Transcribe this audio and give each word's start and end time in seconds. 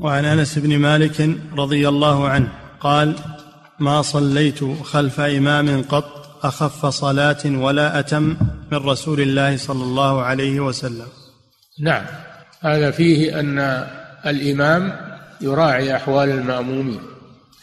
وعن 0.00 0.24
أنس 0.24 0.58
بن 0.58 0.78
مالك 0.78 1.30
رضي 1.56 1.88
الله 1.88 2.28
عنه 2.28 2.48
قال 2.80 3.14
ما 3.78 4.02
صليت 4.02 4.64
خلف 4.82 5.20
إمام 5.20 5.82
قط 5.82 6.44
أخف 6.44 6.86
صلاة 6.86 7.38
ولا 7.46 7.98
أتم 7.98 8.36
من 8.72 8.78
رسول 8.78 9.20
الله 9.20 9.56
صلى 9.56 9.82
الله 9.84 10.22
عليه 10.22 10.60
وسلم. 10.60 11.06
نعم 11.80 12.04
هذا 12.60 12.90
فيه 12.90 13.40
أن 13.40 13.58
الإمام 14.26 14.92
يراعي 15.40 15.96
أحوال 15.96 16.30
المأمومين 16.30 17.00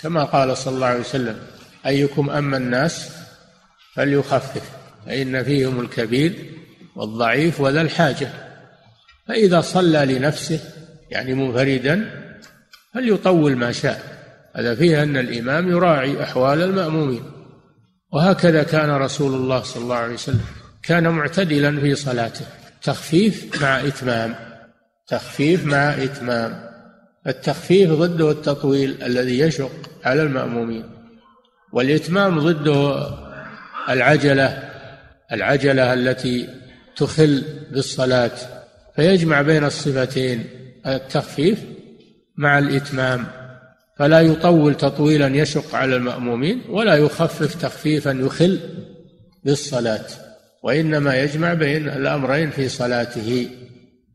كما 0.02 0.24
قال 0.24 0.58
صلى 0.58 0.76
الله 0.76 0.88
عليه 0.88 1.00
وسلم 1.00 1.38
أيكم 1.86 2.30
أما 2.30 2.58
الناس 2.58 3.10
فليخفف 3.94 4.72
فإن 5.06 5.44
فيهم 5.44 5.80
الكبير 5.80 6.34
والضعيف 6.96 7.62
وذا 7.62 7.82
الحاجة. 7.82 8.30
فإذا 9.28 9.62
صلى 9.62 10.06
لنفسه 10.06 10.60
يعني 11.12 11.34
منفردا 11.34 12.25
فليطول 12.96 13.56
ما 13.56 13.72
شاء. 13.72 14.02
هذا 14.56 14.76
فيه 14.76 15.04
أن 15.04 15.18
الإمام 15.18 15.70
يراعي 15.70 16.24
أحوال 16.24 16.62
المأمومين. 16.62 17.24
وهكذا 18.14 18.64
كان 18.64 18.90
رسول 18.90 19.34
الله 19.34 19.62
صلى 19.62 19.84
الله 19.84 19.96
عليه 19.96 20.14
وسلم 20.14 20.42
كان 20.84 21.10
معتدلا 21.10 21.80
في 21.80 21.96
صلاته. 21.96 22.46
تخفيف 22.84 23.62
مع 23.62 23.80
إتمام. 23.80 24.36
تخفيف 25.08 25.66
مع 25.66 25.94
إتمام. 26.04 26.70
التخفيف 27.28 27.92
ضده 27.92 28.32
التطويل 28.32 29.04
الذي 29.04 29.40
يشق 29.40 29.72
على 30.04 30.22
المأمومين. 30.22 30.84
والإتمام 31.74 32.40
ضده 32.40 33.08
العجلة 33.90 34.64
العجلة 35.32 35.94
التي 35.94 36.50
تخل 36.96 37.44
بالصلاة. 37.72 38.32
فيجمع 38.96 39.42
بين 39.42 39.64
الصفتين. 39.64 40.44
التخفيف 40.88 41.75
مع 42.38 42.60
الإتمام. 42.60 43.26
فلا 43.98 44.22
يطول 44.22 44.76
تطويلا 44.76 45.28
يشق 45.28 45.76
على 45.76 45.96
المأمومين 45.96 46.62
ولا 46.70 46.96
يخفف 46.96 47.62
تخفيفا 47.62 48.10
يخل 48.10 48.60
بالصلاة 49.44 50.06
وإنما 50.64 51.22
يجمع 51.22 51.54
بين 51.54 51.90
الأمرين 51.90 52.50
في 52.50 52.70
صلاته. 52.70 53.50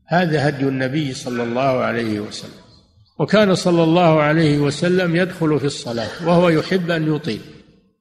هذا 0.07 0.49
هدي 0.49 0.65
النبي 0.65 1.15
صلى 1.15 1.43
الله 1.43 1.81
عليه 1.81 2.21
وسلم. 2.21 2.61
وكان 3.19 3.55
صلى 3.55 3.83
الله 3.83 4.23
عليه 4.23 4.59
وسلم 4.59 5.17
يدخل 5.17 5.61
في 5.61 5.67
الصلاة 5.67 6.09
وهو 6.27 6.49
يحب 6.49 6.91
أن 6.91 7.15
يطيل. 7.15 7.41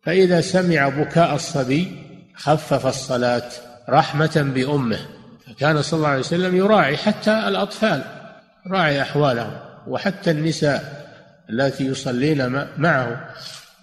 فإذا 0.04 0.42
سمع 0.42 0.90
بكاء 0.90 1.36
الصبي 1.36 1.92
خفف 2.36 2.88
الصلاة 2.88 3.50
رحمة 3.90 4.52
بأمه. 4.56 5.00
فكان 5.48 5.82
صلى 5.82 5.98
الله 5.98 6.10
عليه 6.10 6.20
وسلم 6.20 6.56
يراعي 6.56 6.98
حتى 6.98 7.48
الأطفال 7.48 8.04
راعي 8.72 9.02
أحوالهم. 9.02 9.69
وحتى 9.90 10.32
النساء 10.32 11.10
التي 11.50 11.86
يصلين 11.86 12.68
معه 12.78 13.30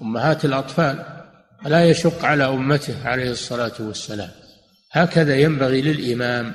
أمهات 0.03 0.45
الأطفال 0.45 1.05
لا 1.67 1.85
يشق 1.85 2.25
على 2.25 2.45
أمته 2.45 3.09
عليه 3.09 3.31
الصلاة 3.31 3.73
والسلام. 3.81 4.31
هكذا 4.93 5.37
ينبغي 5.37 5.83
للإمام 5.83 6.55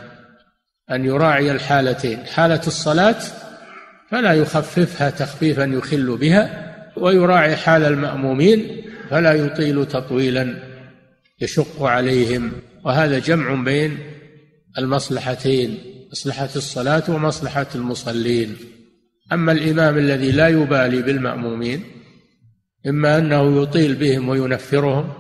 أن 0.91 1.05
يراعي 1.05 1.51
الحالتين. 1.51 2.25
حالة 2.25 2.61
الصلاة 2.67 3.19
فلا 4.11 4.33
يخففها 4.33 5.09
تخفيفا 5.09 5.63
يخل 5.63 6.17
بها 6.17 6.71
ويراعي 6.97 7.55
حال 7.55 7.83
المأمومين 7.83 8.85
فلا 9.09 9.33
يطيل 9.33 9.85
تطويلا 9.85 10.55
يشق 11.41 11.83
عليهم. 11.83 12.51
وهذا 12.85 13.19
جمع 13.19 13.63
بين 13.63 13.97
المصلحتين 14.77 15.77
مصلحة 16.11 16.49
الصلاة 16.55 17.03
ومصلحة 17.09 17.67
المصلين. 17.75 18.57
أما 19.31 19.51
الإمام 19.51 19.97
الذي 19.97 20.31
لا 20.31 20.47
يبالي 20.47 21.01
بالمأمومين 21.01 21.83
إما 22.87 23.17
أنه 23.17 23.61
يطيل 23.61 23.95
بهم 23.95 24.29
وينفرهم 24.29 25.13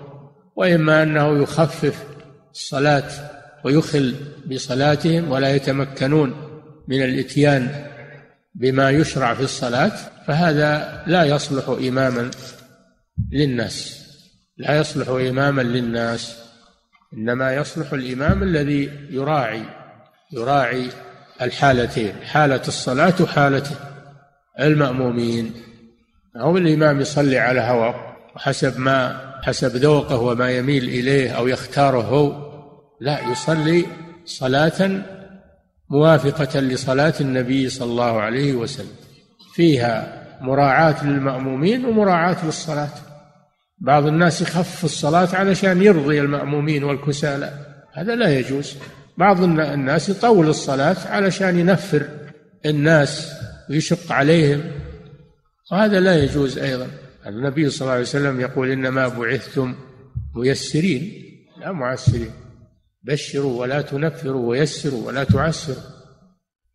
وإما 0.55 1.03
أنه 1.03 1.43
يخفف 1.43 2.03
الصلاة 2.51 3.09
ويخل 3.63 4.15
بصلاتهم 4.45 5.31
ولا 5.31 5.55
يتمكنون 5.55 6.33
من 6.87 7.03
الإتيان 7.03 7.85
بما 8.55 8.89
يشرع 8.89 9.33
في 9.33 9.43
الصلاة 9.43 9.91
فهذا 10.27 11.03
لا 11.07 11.23
يصلح 11.23 11.69
إماما 11.69 12.31
للناس. 13.31 14.01
لا 14.57 14.79
يصلح 14.79 15.09
إماما 15.09 15.61
للناس. 15.61 16.37
إنما 17.13 17.55
يصلح 17.55 17.93
الإمام 17.93 18.43
الذي 18.43 18.89
يراعي 19.09 19.63
يراعي 20.33 20.89
الحالتين 21.41 22.13
حالة 22.23 22.61
الصلاة 22.67 23.13
وحالة 23.21 23.90
المأمومين. 24.59 25.53
أو 26.35 26.57
الإمام 26.57 27.01
يصلي 27.01 27.39
على 27.39 27.61
هواه 27.61 27.95
وحسب 28.35 28.79
ما 28.79 29.31
حسب 29.43 29.75
ذوقه 29.75 30.19
وما 30.19 30.51
يميل 30.51 30.83
إليه 30.83 31.31
أو 31.31 31.47
يختاره. 31.47 32.01
هو 32.01 32.51
لا 33.01 33.31
يصلي 33.31 33.85
صلاة 34.25 35.01
موافقة 35.89 36.59
لصلاة 36.59 37.13
النبي 37.21 37.69
صلى 37.69 37.91
الله 37.91 38.21
عليه 38.21 38.53
وسلم. 38.53 38.95
فيها 39.53 40.21
مراعاة 40.41 41.05
للمأمومين 41.05 41.85
ومراعاة 41.85 42.45
للصلاة. 42.45 42.89
بعض 43.79 44.07
الناس 44.07 44.41
يخفف 44.41 44.85
الصلاة 44.85 45.35
علشان 45.35 45.81
يرضي 45.81 46.21
المأمومين 46.21 46.83
والكسالى. 46.83 47.53
هذا 47.93 48.15
لا 48.15 48.39
يجوز. 48.39 48.75
بعض 49.17 49.43
الناس 49.43 50.09
يطول 50.09 50.49
الصلاة 50.49 50.95
علشان 51.09 51.59
ينفر 51.59 52.07
الناس 52.65 53.40
ويشق 53.71 54.11
عليهم. 54.11 54.71
وهذا 55.71 55.99
لا 55.99 56.23
يجوز 56.23 56.57
أيضا. 56.57 56.87
النبي 57.27 57.69
صلى 57.69 57.81
الله 57.81 57.91
عليه 57.91 58.01
وسلم 58.01 58.41
يقول 58.41 58.71
إنما 58.71 59.07
بعثتم 59.07 59.75
ميسرين 60.35 61.23
لا 61.59 61.71
معسرين. 61.71 62.31
بشروا 63.03 63.61
ولا 63.61 63.81
تنفروا 63.81 64.49
ويسروا 64.49 65.07
ولا 65.07 65.23
تعسروا. 65.23 65.83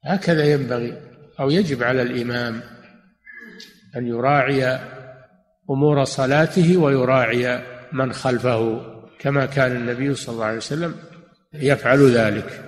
هكذا 0.05 0.45
ينبغي 0.45 1.03
أو 1.41 1.51
يجب 1.51 1.83
على 1.83 2.03
الإمام 2.03 2.63
أن 3.97 4.07
يراعي 4.07 4.79
أمور 5.71 6.05
صلاته 6.05 6.77
ويراعي 6.77 7.63
من 7.93 8.13
خلفه 8.13 8.81
كما 9.19 9.47
كان 9.47 9.77
النبي 9.77 10.15
صلى 10.15 10.35
الله 10.35 10.45
عليه 10.45 10.57
وسلم 10.57 10.95
يفعل 11.55 12.11
ذلك. 12.11 12.63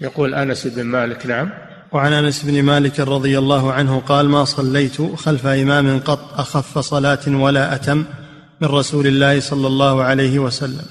يقول 0.00 0.34
أنس 0.34 0.66
بن 0.66 0.82
مالك 0.82 1.26
نعم. 1.26 1.67
وعن 1.92 2.12
أنس 2.12 2.42
بن 2.44 2.62
مالك 2.62 3.00
رضي 3.00 3.38
الله 3.38 3.72
عنه 3.72 4.00
قال 4.00 4.28
ما 4.28 4.44
صليت 4.44 5.02
خلف 5.16 5.46
إمام 5.46 6.00
قط 6.00 6.40
أخف 6.40 6.78
صلاة 6.78 7.28
ولا 7.28 7.74
أتم 7.74 8.04
من 8.60 8.68
رسول 8.68 9.06
الله 9.06 9.40
صلى 9.40 9.66
الله 9.66 10.02
عليه 10.02 10.38
وسلم. 10.38 10.86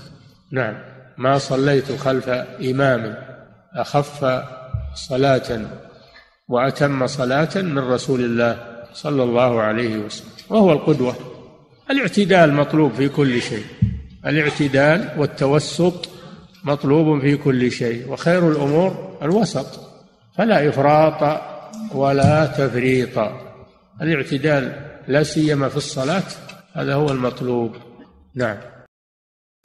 نعم. 0.51 0.73
ما 1.17 1.37
صليت 1.37 1.91
خلف 1.91 2.29
إمام 2.61 3.15
أخف 3.75 4.43
صلاة 4.95 5.61
وأتم 6.47 7.07
صلاة 7.07 7.55
من 7.55 7.79
رسول 7.79 8.19
الله 8.19 8.57
صلى 8.93 9.23
الله 9.23 9.61
عليه 9.61 9.97
وسلم. 9.97 10.31
وهو 10.49 10.71
القدوة. 10.71 11.15
الاعتدال 11.91 12.53
مطلوب 12.53 12.93
في 12.93 13.09
كل 13.09 13.41
شيء. 13.41 13.65
الاعتدال 14.25 15.09
والتوسط 15.17 16.09
مطلوب 16.63 17.21
في 17.21 17.37
كل 17.37 17.71
شيء. 17.71 18.09
وخير 18.09 18.51
الأمور 18.51 19.17
الوسط. 19.21 19.86
فلا 20.37 20.69
إفراط 20.69 21.41
ولا 21.91 22.45
تفريط. 22.45 23.19
الاعتدال 24.01 24.89
لا 25.07 25.23
سيما 25.23 25.69
في 25.69 25.77
الصلاة 25.77 26.23
هذا 26.73 26.93
هو 26.93 27.11
المطلوب. 27.11 27.75
نعم. 28.35 28.57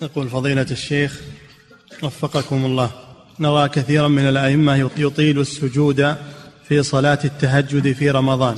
يقول 0.03 0.29
فضيلة 0.29 0.67
الشيخ 0.71 1.21
وفقكم 2.03 2.65
الله 2.65 2.91
نرى 3.41 3.69
كثيرا 3.69 4.09
من 4.09 4.29
الأئمة 4.29 4.91
يطيل 4.97 5.41
السجود 5.41 6.17
في 6.69 6.83
صلاة 6.83 7.19
التهجد 7.25 7.93
في 7.93 8.11
رمضان 8.11 8.57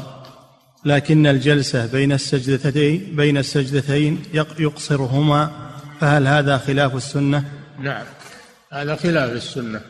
لكن 0.85 1.27
الجلسة 1.27 1.87
بين 1.87 2.13
السجدتين 2.13 3.17
بين 3.17 3.39
السجدتين 3.39 4.23
يقصرهما 4.59 5.51
فهل 6.01 6.27
هذا 6.27 6.59
خلاف 6.59 6.97
السنة؟ 6.97 7.45
نعم 7.79 8.05
هذا 8.73 8.97
خلاف 8.97 9.33
السنة. 9.33 9.81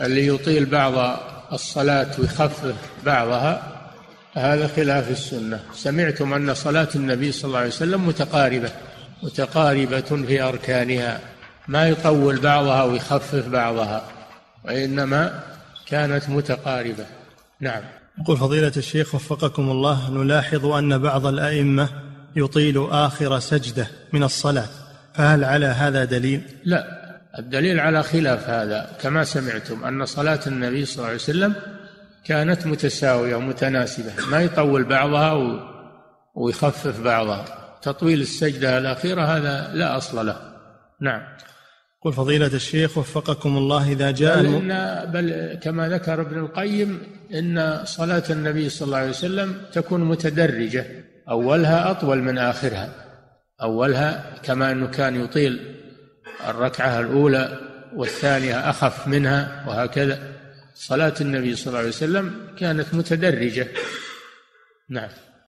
اللي 0.00 0.26
يطيل 0.26 0.66
بعض 0.66 1.18
الصلاة 1.52 2.08
ويخفف 2.18 2.74
بعضها 3.06 3.62
هذا 4.34 4.66
خلاف 4.66 5.10
السنة. 5.10 5.60
سمعتم 5.74 6.34
أن 6.34 6.54
صلاة 6.54 6.88
النبي 6.94 7.32
صلى 7.32 7.48
الله 7.48 7.58
عليه 7.58 7.68
وسلم 7.68 8.06
متقاربة 8.06 8.70
متقاربة 9.22 10.00
في 10.00 10.42
أركانها. 10.42 11.20
ما 11.68 11.88
يطول 11.88 12.40
بعضها 12.40 12.82
ويخفف 12.82 13.48
بعضها 13.48 14.04
وإنما 14.64 15.40
كانت 15.86 16.28
متقاربة. 16.28 17.06
نعم. 17.60 17.82
يقول 18.20 18.36
فضيلة 18.36 18.72
الشيخ 18.76 19.14
وفقكم 19.14 19.70
الله 19.70 20.10
نلاحظ 20.10 20.66
أن 20.66 20.98
بعض 20.98 21.26
الأئمة 21.26 21.88
يطيل 22.36 22.86
آخر 22.90 23.38
سجدة 23.38 23.86
من 24.12 24.22
الصلاة 24.22 24.68
فهل 25.14 25.44
على 25.44 25.66
هذا 25.66 26.04
دليل؟ 26.04 26.42
لا. 26.64 27.01
الدليل 27.38 27.80
على 27.80 28.02
خلاف 28.02 28.50
هذا 28.50 28.96
كما 29.00 29.24
سمعتم 29.24 29.84
أن 29.84 30.04
صلاة 30.04 30.40
النبي 30.46 30.84
صلى 30.84 30.96
الله 30.96 31.06
عليه 31.06 31.16
وسلم 31.16 31.54
كانت 32.24 32.66
متساوية 32.66 33.36
ومتناسبة 33.36 34.12
ما 34.30 34.40
يطول 34.40 34.84
بعضها 34.84 35.60
ويخفف 36.34 37.00
بعضها. 37.00 37.44
تطويل 37.82 38.20
السجدة 38.20 38.78
الأخيرة 38.78 39.22
هذا 39.22 39.70
لا 39.74 39.96
أصل 39.96 40.26
له. 40.26 40.36
نعم. 41.00 41.22
قل 42.02 42.12
فضيلة 42.12 42.46
الشيخ 42.46 42.98
وفقكم 42.98 43.56
الله 43.56 43.92
إذا 43.92 44.10
جاء 44.10 44.42
بل, 44.42 44.46
إن 44.46 45.10
بل 45.12 45.58
كما 45.62 45.88
ذكر 45.88 46.20
ابن 46.20 46.38
القيم 46.38 47.02
إن 47.34 47.80
صلاة 47.84 48.22
النبي 48.30 48.68
صلى 48.68 48.86
الله 48.86 48.98
عليه 48.98 49.08
وسلم 49.08 49.54
تكون 49.72 50.04
متدرجة 50.04 50.86
أولها 51.30 51.90
أطول 51.90 52.18
من 52.18 52.38
آخرها. 52.38 52.88
أولها 53.62 54.24
كما 54.42 54.72
أنه 54.72 54.86
كان 54.86 55.24
يطيل 55.24 55.81
الركعة 56.50 57.00
الأولى 57.00 57.58
والثانية 57.94 58.70
أخف 58.70 59.08
منها 59.08 59.64
وهكذا. 59.68 60.18
صلاة 60.74 61.14
النبي 61.20 61.56
صلى 61.56 61.66
الله 61.66 61.78
عليه 61.78 61.88
وسلم 61.88 62.46
كانت 62.58 62.94
متدرجة. 62.94 63.68
نعم. 64.88 65.10